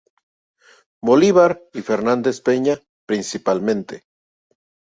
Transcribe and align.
Bolívar 1.05 1.61
y 1.73 1.83
Fernández 1.83 2.41
Peña, 2.41 2.79
principalmente. 3.05 4.03